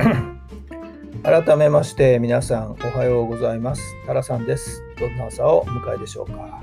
[1.22, 3.82] 改めまして皆さんおはようございます。
[4.06, 4.82] タラさんです。
[4.98, 6.62] どんな朝をお迎えでしょうか。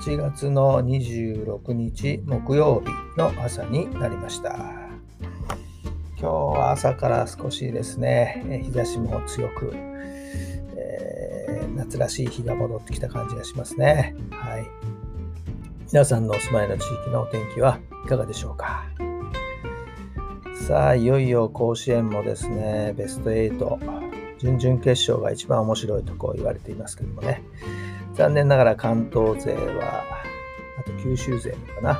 [0.00, 4.56] 8月の26日木曜日の朝になりました。
[6.18, 9.72] 今日は朝から少しですね日差しも強く、
[10.76, 14.14] えー、夏らしい日が戻ってきた感じがしますね。
[14.30, 14.66] はい。
[15.90, 18.84] 皆さんのお住まいの地域のお天気はいかがでしょうか。
[20.66, 27.42] さあ、いよいよ甲子園もですね、ベスト8、準々決勝が一番面白いとこう言われていますけどもね、
[28.14, 30.04] 残念ながら関東勢は、
[30.78, 31.98] あと九州勢かな、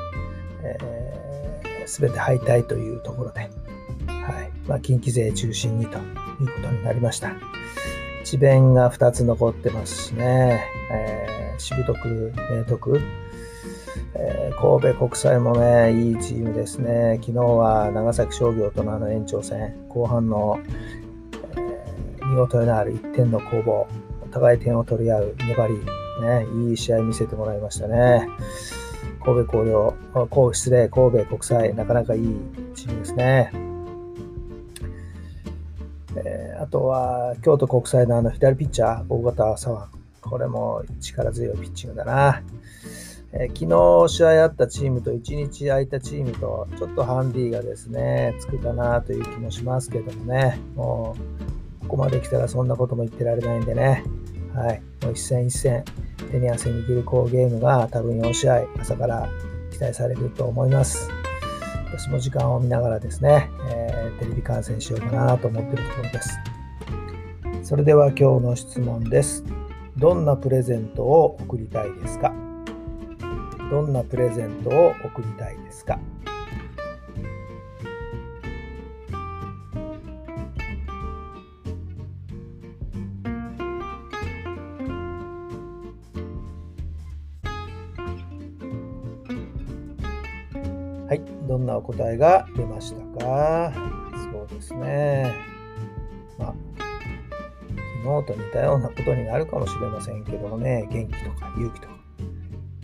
[1.87, 3.51] す、え、べ、て敗退というところで、はい。
[4.69, 6.05] まあ、近畿勢中心にという
[6.47, 7.33] ことになりました。
[8.25, 13.01] 智弁が2つ残ってますしね、えー、しぶとく、明徳、
[14.15, 17.19] えー、神戸国際もね、いいチームですね。
[17.21, 20.61] 昨日は長崎商業とのあの延長戦、後半の、
[21.57, 23.87] えー、見事なある1点の攻防、
[24.23, 25.75] お互い点を取り合う粘り、
[26.21, 28.29] ね、いい試合見せてもらいましたね。
[29.25, 32.37] 神戸広陵、神戸失礼、神戸国際、なかなかいい
[32.75, 33.62] チームですね。
[36.17, 40.03] えー、あとは、京都国際のあの左ピッチャー、大型左腕。
[40.21, 42.43] これも力強いピッチングだな。
[43.33, 51.17] えー、昨日試合あったチームと1日空いたチームとちょっとハンディがですねつくかなという気もしますけどもねも
[51.81, 54.05] うここまで来たらそんなことも言ってられないんでね
[54.55, 55.83] はいもう一戦一戦
[56.31, 59.29] 手に汗握るこうゲームが多分4試合朝から
[59.71, 61.22] 期待されると思います
[61.95, 66.39] 私も時間を見ながらですね、えー、テレビ観戦しようかなと思っているところです。
[67.63, 69.45] それでは今日の質問です。
[69.99, 72.33] どんなプレゼントを贈りたいですか？
[73.71, 75.99] どんなプレゼントを贈りたいですか？
[91.13, 93.71] はい、どんなお答えが出ましたか？
[94.33, 95.31] そうですね。
[96.39, 96.55] まあ、
[98.03, 101.95] 昨日と似たようなことになるかもしれませんけどもね、元気とか勇気とか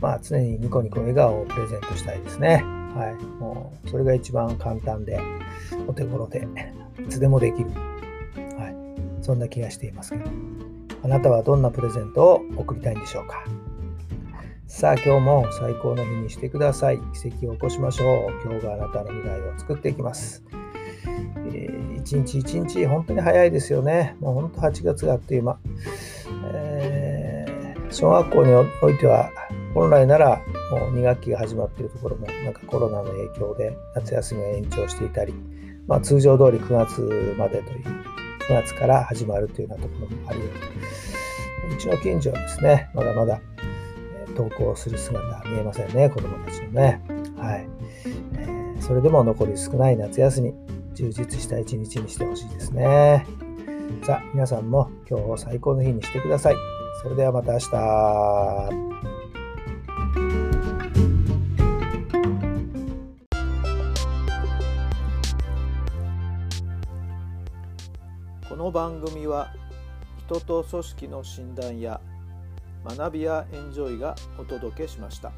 [0.02, 2.62] まあ、常にニコニコ笑顔をプレゼントしたいですね。
[2.94, 3.24] はい。
[3.40, 5.18] もう、それが一番簡単で、
[5.86, 6.46] お手頃で、
[7.00, 7.70] いつでもできる。
[7.70, 9.24] はい。
[9.24, 10.30] そんな気がしていますけど。
[11.02, 13.42] あなたはどんなプレゼントを送りたいんでしょうか？
[14.70, 16.98] さあ、今日も最高の日にしてください。
[17.14, 18.42] 奇跡を起こしましょう。
[18.44, 20.44] 今日があなたの未来を作っていきます。
[21.54, 24.14] えー、一日一日、本当に早いですよね。
[24.20, 25.58] もう本当8月があっという間。
[26.52, 29.30] えー、小学校においては、
[29.72, 35.32] 本来ならもう2学期が始まっているところもなんかコロナの影響で夏休みを延長していたり、
[35.86, 37.00] まあ、通常通り9月
[37.38, 37.84] までという
[38.48, 43.40] 9月から始まるというようなところもありうちの近所はですねまだまだ
[44.36, 46.10] 登校する姿は見えませんね。
[46.10, 47.00] 子どもたちのね。
[47.36, 47.68] はい、
[48.34, 50.54] えー、それでも残り少ない夏休み
[50.94, 53.26] 充実した一日にしてほしいですね。
[54.02, 56.54] さあ皆さんも今日を最高の日にしてください。
[57.02, 57.68] それではまた明日。
[68.48, 69.52] この番組は
[70.26, 72.00] 人と組織の診断や
[72.96, 75.32] 学びやエンジョイがお届けしました。